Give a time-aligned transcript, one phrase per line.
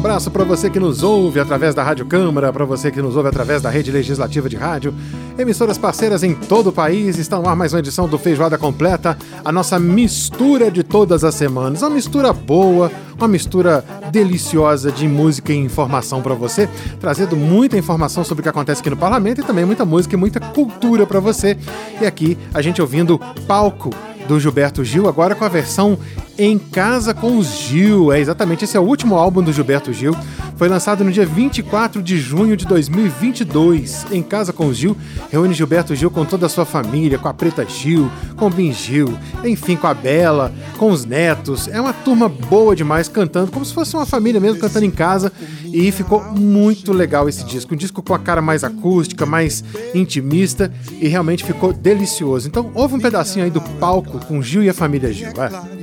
[0.00, 3.28] Abraço para você que nos ouve através da Rádio Câmara, para você que nos ouve
[3.28, 4.94] através da Rede Legislativa de Rádio.
[5.38, 7.18] Emissoras parceiras em todo o país.
[7.18, 11.34] Está no ar mais uma edição do Feijoada Completa, a nossa mistura de todas as
[11.34, 11.82] semanas.
[11.82, 16.66] Uma mistura boa, uma mistura deliciosa de música e informação para você,
[16.98, 20.18] trazendo muita informação sobre o que acontece aqui no parlamento e também muita música e
[20.18, 21.58] muita cultura para você.
[22.00, 23.90] E aqui a gente ouvindo Palco
[24.26, 25.98] do Gilberto Gil, agora com a versão
[26.38, 28.12] em Casa com os Gil.
[28.12, 30.16] É exatamente, esse é o último álbum do Gilberto Gil.
[30.56, 34.06] Foi lançado no dia 24 de junho de 2022.
[34.10, 34.96] Em Casa com os Gil,
[35.30, 38.72] reúne Gilberto Gil com toda a sua família, com a Preta Gil, com o Bin
[38.72, 41.66] Gil, enfim, com a Bela, com os netos.
[41.68, 45.32] É uma turma boa demais cantando, como se fosse uma família mesmo cantando em casa.
[45.72, 47.74] E ficou muito legal esse disco.
[47.74, 52.48] Um disco com a cara mais acústica, mais intimista e realmente ficou delicioso.
[52.48, 55.32] Então, houve um pedacinho aí do palco com Gil e a família Gil.
[55.34, 55.79] Vai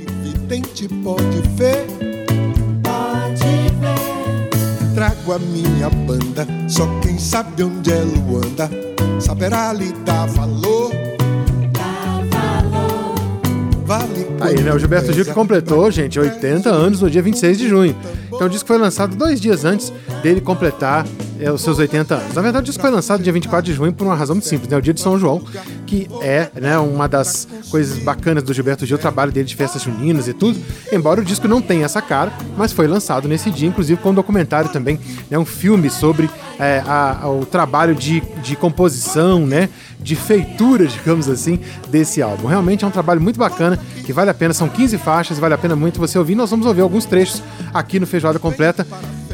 [0.48, 1.86] vidente pode ver.
[2.82, 3.44] Pode
[3.80, 4.94] ver.
[4.94, 8.70] Trago a minha banda, só quem sabe onde é Luanda
[9.20, 10.90] saberá lhe dar valor.
[11.72, 13.14] Dá valor.
[13.84, 14.72] Vale Aí, né?
[14.72, 17.96] O Gilberto Gil que completou, gente, 80 anos no dia 26 de junho.
[18.28, 21.06] Então o disco foi lançado dois dias antes dele completar
[21.40, 22.34] é, os seus 80 anos.
[22.34, 24.68] Na verdade, o disco foi lançado dia 24 de junho por uma razão muito simples,
[24.68, 24.76] né?
[24.76, 25.42] O dia de São João,
[25.86, 29.82] que é né, uma das coisas bacanas do Gilberto Gil, o trabalho dele de festas
[29.82, 30.58] juninas e tudo.
[30.92, 34.14] Embora o disco não tenha essa cara, mas foi lançado nesse dia, inclusive com um
[34.14, 34.98] documentário também,
[35.30, 36.28] né, um filme sobre
[36.58, 39.68] é, a, a, o trabalho de, de composição, né?
[40.00, 42.48] De feitura, digamos assim, desse álbum.
[42.48, 45.58] Realmente é um trabalho muito bacana, que vale a pena, são 15 faixas, vale a
[45.58, 46.34] pena muito você ouvir.
[46.34, 48.86] Nós vamos ouvir alguns trechos aqui no Feijoada Completa,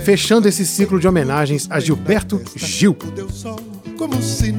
[0.04, 2.94] fechando esse ciclo de homenagens a Gilberto Gil.
[3.96, 4.53] Como sinal,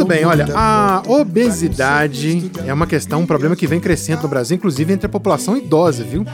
[0.00, 4.56] Muito bem, olha, a obesidade é uma questão, um problema que vem crescendo no Brasil,
[4.56, 6.24] inclusive entre a população idosa, viu?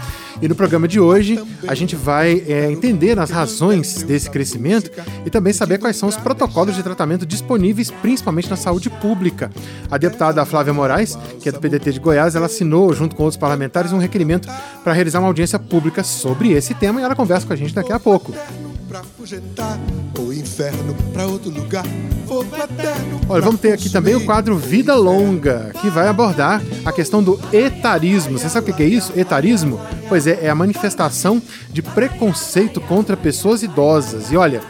[0.41, 4.89] E no programa de hoje a gente vai é, entender as razões desse crescimento
[5.25, 9.51] e também saber quais são os protocolos de tratamento disponíveis, principalmente na saúde pública.
[9.91, 13.37] A deputada Flávia Moraes, que é do PDT de Goiás, ela assinou, junto com outros
[13.37, 14.49] parlamentares, um requerimento
[14.85, 17.93] para realizar uma audiência pública sobre esse tema e ela conversa com a gente daqui
[17.93, 18.33] a pouco.
[18.89, 19.79] Pra afugentar
[20.17, 21.85] o inferno pra outro lugar,
[22.25, 23.21] fogo eterno.
[23.29, 27.39] Olha, vamos ter aqui também o quadro Vida Longa, que vai abordar a questão do
[27.53, 28.39] etarismo.
[28.39, 29.13] Você sabe o que é isso?
[29.17, 29.81] Etarismo?
[30.09, 34.31] Pois é, é a manifestação de preconceito contra pessoas idosas.
[34.31, 34.61] E olha,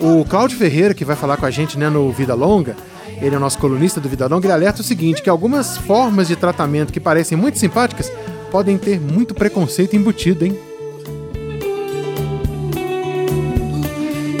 [0.00, 2.76] o Cláudio Ferreira, que vai falar com a gente né, no Vida Longa,
[3.22, 6.26] ele é o nosso colunista do Vida Longa, ele alerta o seguinte, que algumas formas
[6.26, 8.10] de tratamento que parecem muito simpáticas
[8.50, 10.58] podem ter muito preconceito embutido, hein?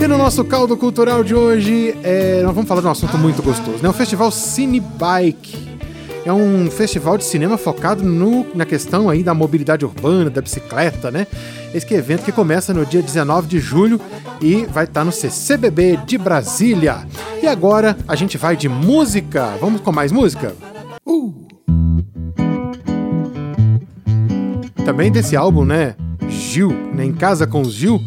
[0.00, 3.42] E no nosso caldo cultural de hoje, é, nós vamos falar de um assunto muito
[3.42, 3.88] gostoso, né?
[3.88, 5.68] O Festival Cine Bike.
[6.24, 11.10] É um festival de cinema focado no- na questão aí da mobilidade urbana, da bicicleta,
[11.10, 11.26] né?
[11.74, 14.00] Esse evento que começa no dia 19 de julho
[14.40, 17.06] e vai estar no CCBB de Brasília.
[17.42, 19.54] E agora a gente vai de música.
[19.60, 20.54] Vamos com mais música?
[24.84, 25.94] Também desse álbum, né?
[26.28, 27.04] Gil, né?
[27.04, 28.00] Em Casa com Gil,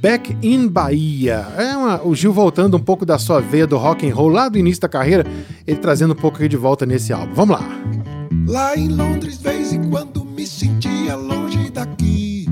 [0.00, 1.46] Back in Bahia.
[1.56, 4.48] É uma- o Gil voltando um pouco da sua veia do rock and roll lá
[4.48, 5.24] do início da carreira,
[5.66, 7.34] ele trazendo um pouco aqui de volta nesse álbum.
[7.34, 7.66] Vamos lá.
[8.46, 12.46] Lá em Londres, vez em quando me sentia longe daqui.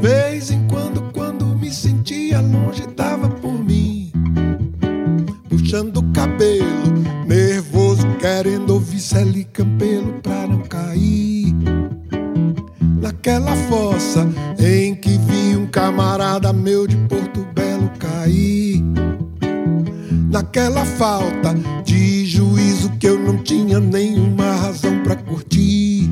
[0.00, 4.12] Vez em quando, quando me sentia longe, dava por mim.
[5.48, 6.66] Puxando o cabelo,
[7.26, 8.77] nervoso, querendo
[13.68, 14.26] fossa
[14.58, 18.82] em que vi um camarada meu de Porto Belo cair
[20.30, 21.54] naquela falta
[21.84, 26.08] de juízo que eu não tinha nenhuma razão pra curtir.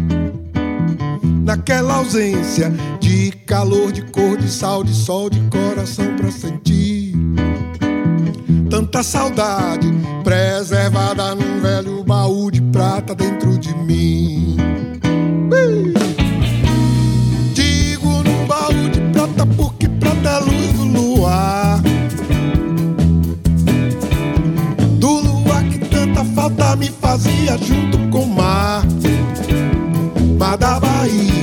[1.45, 7.15] Naquela ausência de calor, de cor, de sal, de sol, de coração pra sentir.
[8.69, 9.89] Tanta saudade
[10.25, 14.46] preservada num velho baú de prata dentro de mim.
[26.77, 28.85] Me fazia junto com o mar.
[30.39, 31.36] Mar da Bahia,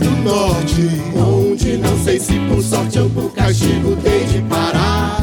[0.00, 5.20] Do Norte, onde não sei se por sorte ou por castigo dei de parar.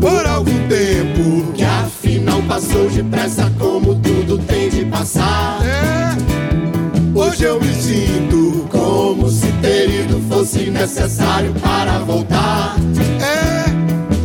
[0.00, 5.58] Por algum tempo que afinal passou depressa como tudo tem de passar.
[7.14, 12.76] Hoje eu me sinto como se ter ido fosse necessário para voltar.
[13.20, 13.64] É,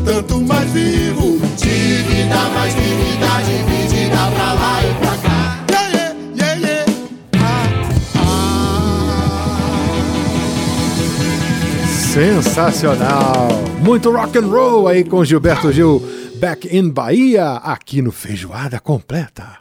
[0.05, 3.24] tanto mais vivo, de vida mais vivida,
[12.15, 13.49] Sensacional!
[13.83, 16.01] Muito rock and roll aí com Gilberto Gil,
[16.39, 19.59] Back in Bahia, aqui no Feijoada Completa.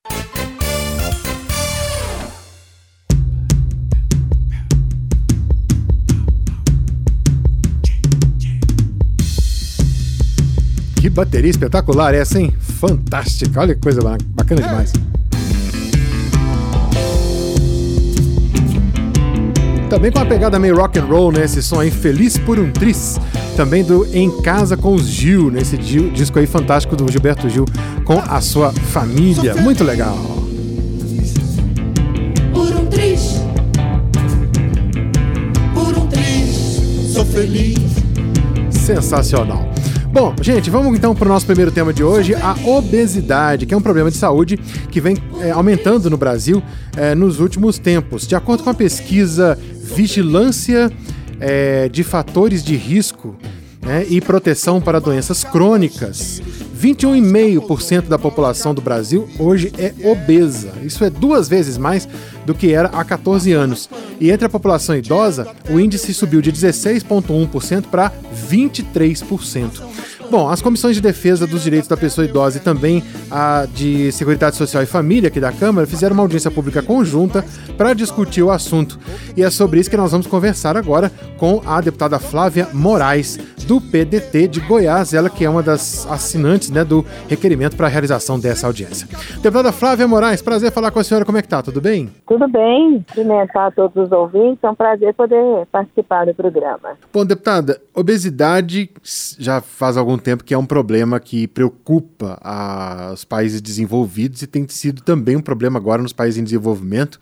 [11.01, 12.55] Que bateria espetacular essa, hein?
[12.61, 14.93] Fantástica, olha que coisa ba- bacana demais.
[19.95, 21.45] Também com uma pegada meio rock and roll, né?
[21.45, 23.17] Esse som aí, Feliz por um Tris.
[23.57, 27.65] Também do Em Casa com os Gil, nesse di- disco aí fantástico do Gilberto Gil
[28.05, 29.55] com a sua família.
[29.55, 30.19] Muito legal.
[32.53, 33.41] Por um triz,
[35.73, 37.79] por um triz, sou feliz.
[38.71, 39.73] Sensacional.
[40.13, 43.77] Bom, gente, vamos então para o nosso primeiro tema de hoje, a obesidade, que é
[43.77, 44.57] um problema de saúde
[44.89, 46.63] que vem é, aumentando no Brasil
[46.97, 48.25] é, nos últimos tempos.
[48.25, 50.91] De acordo com a pesquisa Vigilância
[51.39, 53.37] é, de Fatores de Risco
[53.83, 56.43] né, e Proteção para Doenças Crônicas,
[56.81, 60.73] 21,5% da população do Brasil hoje é obesa.
[60.83, 62.09] Isso é duas vezes mais
[62.47, 63.89] do que era há 14 anos.
[64.19, 68.13] E entre a população idosa, o índice subiu de 16,1% para
[68.51, 69.83] 23%.
[70.37, 74.57] Bom, as comissões de defesa dos direitos da pessoa idosa e também a de Seguridade
[74.57, 77.45] Social e Família aqui da Câmara fizeram uma audiência pública conjunta
[77.79, 78.99] para discutir o assunto.
[79.37, 83.81] E é sobre isso que nós vamos conversar agora com a deputada Flávia Moraes, do
[83.81, 88.39] PDT de Goiás, ela que é uma das assinantes né, do requerimento para a realização
[88.39, 89.09] dessa audiência.
[89.41, 91.63] Deputada Flávia Moraes, prazer falar com a senhora, como é que tá?
[91.63, 92.11] Tudo bem?
[92.27, 96.91] Tudo bem, cumprimentar todos os ouvintes, é um prazer poder participar do programa.
[97.13, 98.91] Bom, deputada, obesidade
[99.39, 104.47] já faz algum tempo que é um problema que preocupa a- os países desenvolvidos e
[104.47, 107.19] tem sido também um problema agora nos países em desenvolvimento.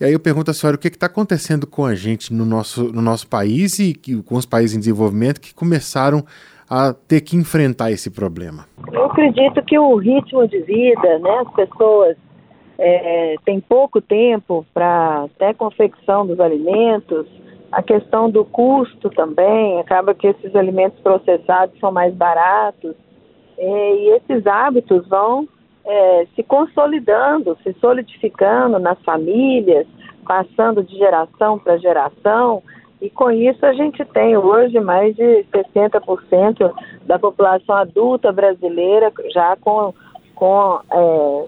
[0.00, 2.84] E aí eu pergunto à senhora o que está acontecendo com a gente no nosso,
[2.92, 6.24] no nosso país e que- com os países em desenvolvimento que começaram
[6.70, 8.66] a ter que enfrentar esse problema.
[8.92, 12.16] Eu acredito que o ritmo de vida, né, as pessoas
[12.80, 17.26] é, têm pouco tempo para até confecção dos alimentos,
[17.70, 22.94] a questão do custo também, acaba que esses alimentos processados são mais baratos,
[23.58, 25.48] e esses hábitos vão
[25.84, 29.86] é, se consolidando, se solidificando nas famílias,
[30.26, 32.62] passando de geração para geração,
[33.00, 36.72] e com isso a gente tem hoje mais de 60%
[37.06, 39.94] da população adulta brasileira já com,
[40.34, 41.46] com é,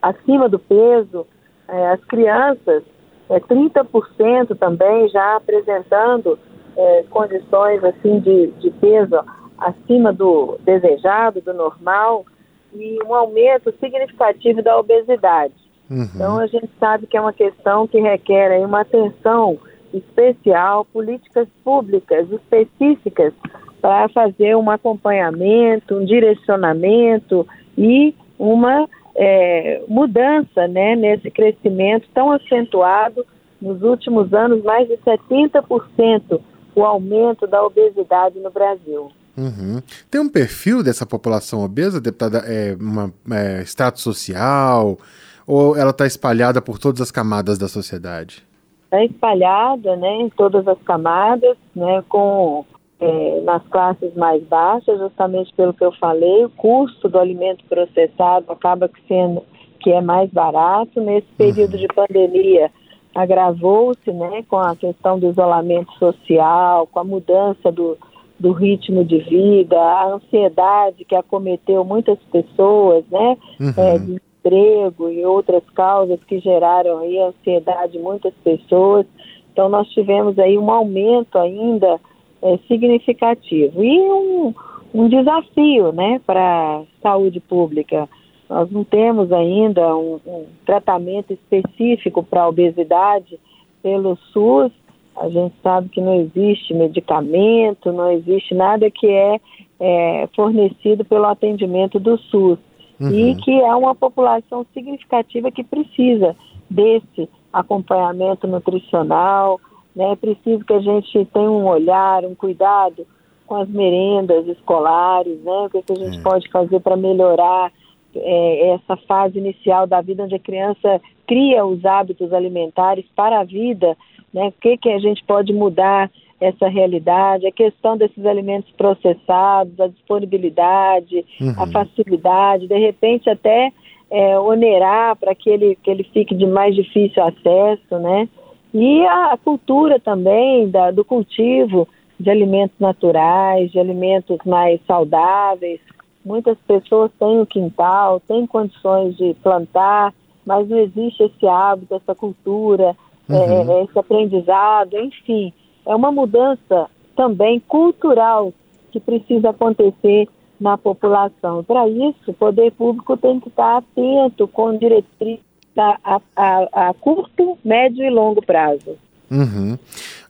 [0.00, 1.26] acima do peso,
[1.68, 2.84] é, as crianças,
[3.32, 6.38] é, 30% também já apresentando
[6.76, 9.18] é, condições assim de, de peso
[9.58, 12.26] acima do desejado, do normal,
[12.74, 15.54] e um aumento significativo da obesidade.
[15.90, 16.08] Uhum.
[16.14, 19.58] Então a gente sabe que é uma questão que requer aí uma atenção
[19.92, 23.32] especial, políticas públicas específicas
[23.80, 27.46] para fazer um acompanhamento, um direcionamento
[27.76, 33.24] e uma é, mudança né, nesse crescimento tão acentuado
[33.60, 36.40] nos últimos anos, mais de 70%
[36.74, 39.12] o aumento da obesidade no Brasil.
[39.36, 39.80] Uhum.
[40.10, 42.38] Tem um perfil dessa população obesa, deputada?
[42.38, 44.98] É, uma, é, status social?
[45.46, 48.44] Ou ela está espalhada por todas as camadas da sociedade?
[48.84, 52.64] Está espalhada né, em todas as camadas, né, com
[53.02, 58.50] é, nas classes mais baixas, justamente pelo que eu falei, o custo do alimento processado
[58.52, 59.42] acaba sendo
[59.80, 61.00] que é mais barato.
[61.00, 62.70] Nesse período de pandemia,
[63.12, 67.98] agravou-se né, com a questão do isolamento social, com a mudança do,
[68.38, 73.74] do ritmo de vida, a ansiedade que acometeu muitas pessoas, né, Uhum.
[73.76, 79.06] é, desemprego e outras causas que geraram aí ansiedade em muitas pessoas.
[79.52, 82.00] Então nós tivemos aí um aumento ainda
[82.42, 84.54] é, significativo e um,
[84.92, 88.08] um desafio, né, para a saúde pública.
[88.48, 93.38] Nós não temos ainda um, um tratamento específico para a obesidade
[93.82, 94.70] pelo SUS.
[95.16, 99.40] A gente sabe que não existe medicamento, não existe nada que é,
[99.80, 102.58] é fornecido pelo atendimento do SUS.
[103.00, 106.36] E que é uma população significativa que precisa
[106.70, 109.60] desse acompanhamento nutricional,
[109.94, 110.12] né?
[110.12, 113.06] É preciso que a gente tenha um olhar, um cuidado
[113.46, 115.52] com as merendas escolares, né?
[115.66, 117.72] O que, que a gente pode fazer para melhorar
[118.14, 123.44] é, essa fase inicial da vida, onde a criança cria os hábitos alimentares para a
[123.44, 123.96] vida,
[124.32, 124.48] né?
[124.48, 129.86] O que, que a gente pode mudar essa realidade, a questão desses alimentos processados, a
[129.86, 131.24] disponibilidade,
[131.56, 133.70] a facilidade, de repente até
[134.10, 138.28] é, onerar para que ele, que ele fique de mais difícil acesso, né?
[138.74, 141.86] E a cultura também da, do cultivo
[142.18, 145.80] de alimentos naturais, de alimentos mais saudáveis.
[146.24, 150.14] Muitas pessoas têm o quintal, têm condições de plantar,
[150.46, 152.96] mas não existe esse hábito, essa cultura,
[153.28, 155.52] é, esse aprendizado, enfim.
[155.84, 158.52] É uma mudança também cultural
[158.92, 160.28] que precisa acontecer
[160.60, 161.64] na população.
[161.64, 167.58] Para isso, o poder público tem que estar atento com diretrizes a, a, a, curto,
[167.64, 168.96] médio e longo prazo.
[169.30, 169.78] Uhum.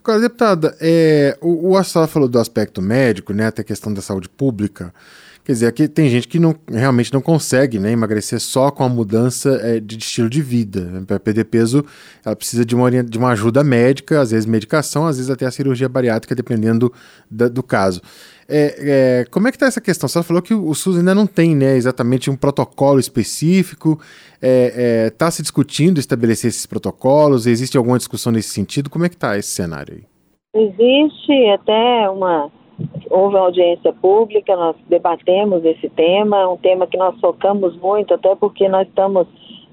[0.03, 4.29] Agora, deputada, é, o, o falou do aspecto médico, né, até a questão da saúde
[4.29, 4.93] pública.
[5.45, 8.89] Quer dizer, aqui tem gente que não, realmente não consegue né, emagrecer só com a
[8.89, 11.03] mudança é, de estilo de vida.
[11.05, 11.85] Para perder peso,
[12.25, 15.51] ela precisa de uma, de uma ajuda médica, às vezes medicação, às vezes até a
[15.51, 16.93] cirurgia bariátrica, dependendo
[17.29, 18.01] da- do caso.
[18.49, 20.09] É, é, como é que está essa questão?
[20.09, 23.99] Você falou que o SUS ainda não tem né, exatamente um protocolo específico.
[24.41, 27.47] Está se discutindo estabelecer esses protocolos?
[27.47, 28.91] Existe alguma discussão nesse sentido?
[28.91, 30.05] Como é que está esse cenário aí?
[30.55, 32.51] Existe até uma.
[33.11, 38.15] Houve uma audiência pública, nós debatemos esse tema, é um tema que nós focamos muito,
[38.15, 39.27] até porque nós estamos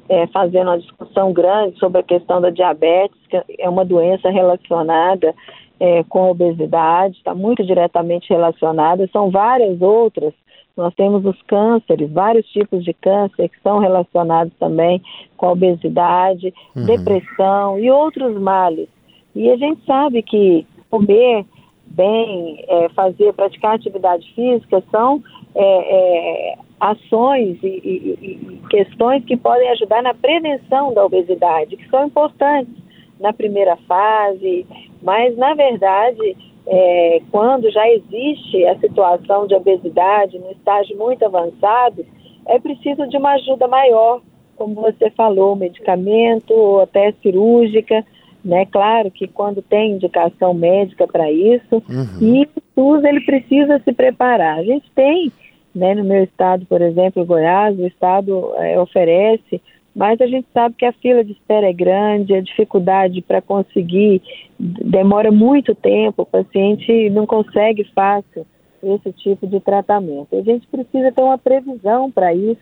[0.10, 5.34] é, fazendo uma discussão grande sobre a questão da diabetes, que é uma doença relacionada
[5.80, 10.34] é, com a obesidade, está muito diretamente relacionada, são várias outras.
[10.76, 15.02] Nós temos os cânceres, vários tipos de câncer que são relacionados também
[15.38, 18.88] com a obesidade, depressão e outros males.
[19.36, 21.46] E a gente sabe que comer
[21.92, 25.22] bem, é, fazer, praticar atividade física são
[25.56, 31.90] é, é, ações e, e- e questões que podem ajudar na prevenção da obesidade, que
[31.90, 32.74] são importantes
[33.20, 34.66] na primeira fase,
[35.02, 42.06] mas na verdade, é, quando já existe a situação de obesidade no estágio muito avançado,
[42.46, 44.22] é preciso de uma ajuda maior,
[44.56, 48.06] como você falou, medicamento ou até cirúrgica,
[48.44, 48.66] né?
[48.66, 51.84] Claro que quando tem indicação médica para isso,
[52.22, 54.60] e o SUS ele precisa se preparar.
[54.60, 55.32] A gente tem,
[55.76, 59.62] né, no meu estado, por exemplo, Goiás, o estado eh, oferece,
[59.96, 64.22] mas a gente sabe que a fila de espera é grande, a dificuldade para conseguir
[64.58, 68.46] demora muito tempo, o paciente não consegue fácil
[68.82, 70.36] esse tipo de tratamento.
[70.38, 72.62] A gente precisa ter uma previsão para isso.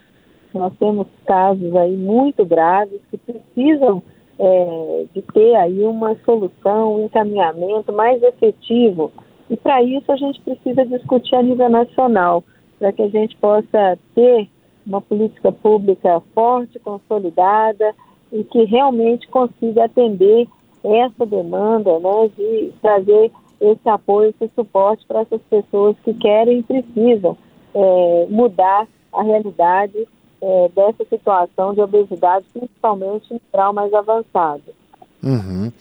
[0.53, 4.01] Nós temos casos aí muito graves que precisam
[4.39, 9.11] é, de ter aí uma solução, um encaminhamento mais efetivo.
[9.49, 12.43] E para isso a gente precisa discutir a nível nacional,
[12.77, 14.47] para que a gente possa ter
[14.85, 17.93] uma política pública forte, consolidada
[18.31, 20.47] e que realmente consiga atender
[20.83, 26.63] essa demanda né, de trazer esse apoio, esse suporte para essas pessoas que querem e
[26.63, 27.35] precisam
[27.73, 30.07] é, mudar a realidade
[30.41, 34.63] é, dessa situação de obesidade, principalmente em grau mais avançado.
[35.23, 35.71] Uhum.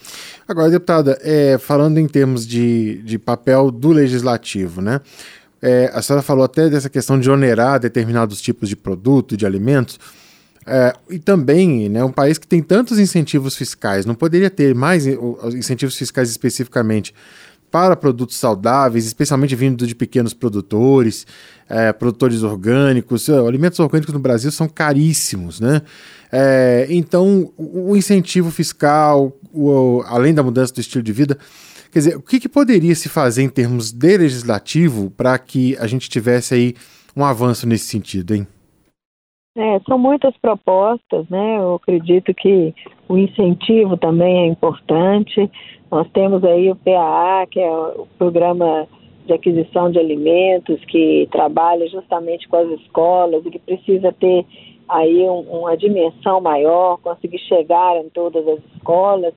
[0.48, 5.00] Agora, deputada, é, falando em termos de, de papel do legislativo, né?
[5.60, 9.98] É, a senhora falou até dessa questão de onerar determinados tipos de produto, de alimentos.
[10.66, 15.06] É, e também, né, um país que tem tantos incentivos fiscais, não poderia ter mais
[15.06, 17.14] incentivos fiscais especificamente
[17.70, 21.26] para produtos saudáveis, especialmente vindo de pequenos produtores,
[21.68, 23.28] é, produtores orgânicos.
[23.28, 25.82] Alimentos orgânicos no Brasil são caríssimos, né?
[26.32, 31.38] É, então, o incentivo fiscal, o, além da mudança do estilo de vida,
[31.92, 35.86] quer dizer, o que, que poderia se fazer em termos de legislativo para que a
[35.86, 36.74] gente tivesse aí
[37.16, 38.46] um avanço nesse sentido, hein?
[39.58, 41.56] É, são muitas propostas, né?
[41.56, 42.74] Eu acredito que
[43.08, 45.50] o incentivo também é importante.
[45.90, 48.86] Nós temos aí o PAA, que é o Programa
[49.26, 54.44] de Aquisição de Alimentos, que trabalha justamente com as escolas e que precisa ter
[54.88, 59.34] aí um, uma dimensão maior, conseguir chegar em todas as escolas.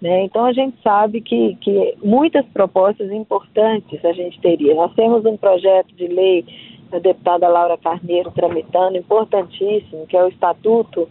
[0.00, 0.24] Né?
[0.24, 4.74] Então a gente sabe que, que muitas propostas importantes a gente teria.
[4.74, 6.44] Nós temos um projeto de lei
[6.92, 11.08] a deputada Laura Carneiro tramitando, importantíssimo, que é o Estatuto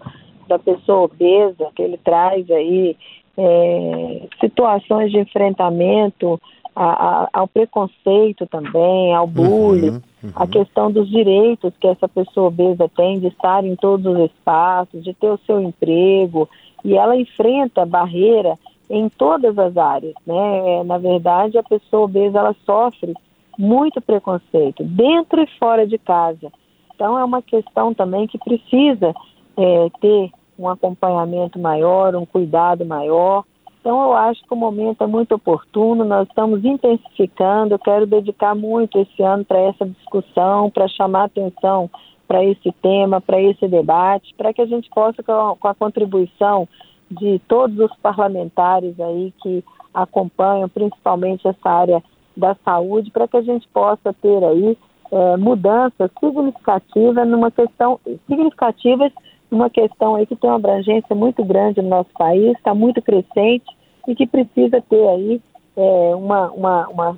[0.48, 2.96] da Pessoa Obesa, que ele traz aí
[3.38, 6.40] é, situações de enfrentamento
[6.76, 10.32] a, a, ao preconceito também, ao bullying, uhum, uhum.
[10.36, 15.04] a questão dos direitos que essa pessoa obesa tem de estar em todos os espaços,
[15.04, 16.50] de ter o seu emprego,
[16.84, 18.56] e ela enfrenta barreira
[18.90, 20.80] em todas as áreas, né?
[20.80, 23.14] É, na verdade, a pessoa obesa ela sofre
[23.58, 26.52] muito preconceito, dentro e fora de casa.
[26.94, 29.14] Então, é uma questão também que precisa
[29.58, 33.44] é, ter um acompanhamento maior, um cuidado maior.
[33.80, 37.76] Então, eu acho que o momento é muito oportuno, nós estamos intensificando.
[37.76, 41.90] Eu quero dedicar muito esse ano para essa discussão, para chamar atenção
[42.28, 46.68] para esse tema, para esse debate, para que a gente possa, com a contribuição
[47.10, 49.64] de todos os parlamentares aí que
[49.94, 52.04] acompanham, principalmente essa área
[52.36, 54.78] da saúde para que a gente possa ter aí
[55.12, 59.12] é, mudanças significativas numa questão significativas
[59.56, 63.66] numa questão aí que tem uma abrangência muito grande no nosso país, está muito crescente
[64.08, 65.42] e que precisa ter aí
[65.78, 67.18] é, uma, uma, uma,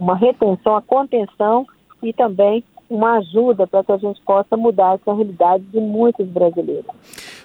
[0.00, 1.64] uma retenção, a contenção
[2.02, 6.86] e também uma ajuda para que a gente possa mudar essa realidade de muitos brasileiros.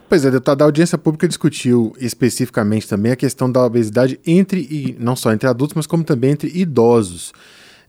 [0.09, 4.95] Pois é, deputada, a audiência pública discutiu especificamente também a questão da obesidade entre, e
[4.99, 7.31] não só entre adultos, mas como também entre idosos.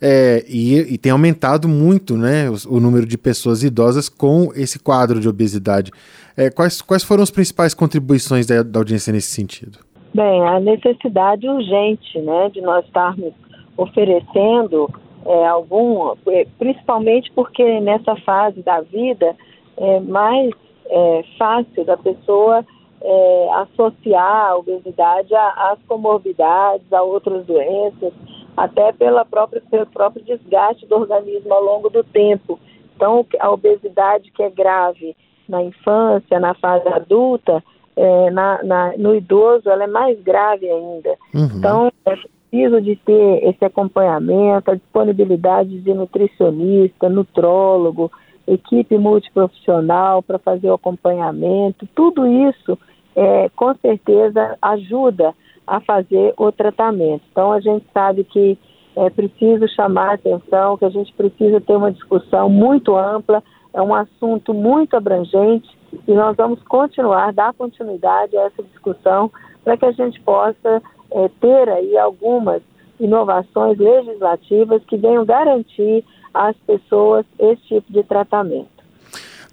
[0.03, 4.79] É, e, e, tem aumentado muito né, o, o, número de pessoas idosas com esse
[4.79, 5.91] quadro de obesidade.
[6.35, 9.79] É, quais, quais foram as principais contribuições da, da audiência nesse sentido?
[10.15, 13.35] Bem, a necessidade urgente né, de nós estarmos
[13.77, 14.89] oferecendo
[15.27, 19.37] é, algum, é, principalmente porque nessa fase da vida
[19.77, 20.51] é mais
[20.89, 22.65] é, fácil da pessoa
[23.03, 28.13] é, associar a obesidade às comorbidades, a outras doenças,
[28.57, 32.59] até pela própria, pelo próprio desgaste do organismo ao longo do tempo.
[32.95, 35.17] Então, a obesidade que é grave
[35.49, 37.63] na infância, na fase adulta,
[37.97, 41.17] é, na, na, no idoso, ela é mais grave ainda.
[41.35, 41.49] Uhum.
[41.57, 42.17] Então, é
[42.51, 48.11] preciso de ter esse acompanhamento, a disponibilidade de nutricionista, nutrólogo,
[48.47, 52.77] equipe multiprofissional para fazer o acompanhamento, tudo isso
[53.17, 55.35] é, com certeza ajuda
[55.67, 57.23] a fazer o tratamento.
[57.31, 58.59] Então a gente sabe que
[58.97, 63.43] é preciso chamar a atenção, que a gente precisa ter uma discussão muito ampla,
[63.73, 65.69] é um assunto muito abrangente
[66.07, 69.31] e nós vamos continuar, dar continuidade a essa discussão
[69.63, 72.63] para que a gente possa é, ter aí algumas
[72.99, 78.80] inovações legislativas que venham garantir às pessoas esse tipo de tratamento.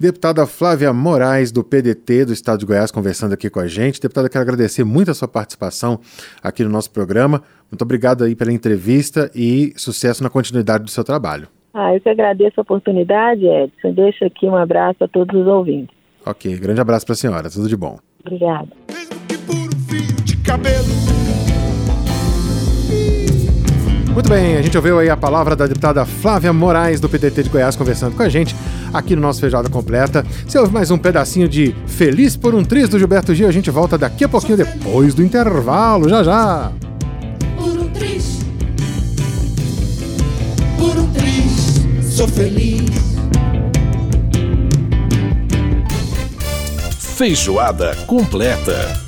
[0.00, 4.00] Deputada Flávia Moraes, do PDT do Estado de Goiás, conversando aqui com a gente.
[4.00, 5.98] Deputada, quero agradecer muito a sua participação
[6.40, 7.42] aqui no nosso programa.
[7.68, 11.48] Muito obrigado aí pela entrevista e sucesso na continuidade do seu trabalho.
[11.74, 13.92] Ah, eu que agradeço a oportunidade, Edson.
[13.92, 15.94] Deixo aqui um abraço a todos os ouvintes.
[16.24, 17.50] Ok, grande abraço para a senhora.
[17.50, 17.98] Tudo de bom.
[18.24, 18.68] Obrigada.
[18.88, 20.86] Mesmo que por um fio de cabelo
[24.14, 27.50] Muito bem, a gente ouviu aí a palavra da deputada Flávia Moraes, do PDT de
[27.50, 28.54] Goiás, conversando com a gente
[28.92, 30.24] aqui no nosso Feijada Completa.
[30.46, 33.48] Você ouve mais um pedacinho de Feliz por um Triz do Gilberto Gil.
[33.48, 36.08] A gente volta daqui a pouquinho, depois do intervalo.
[36.08, 36.72] Já, já.
[37.56, 38.38] Por um triz,
[40.78, 42.88] por um triz, sou feliz.
[47.16, 49.07] Feijoada completa.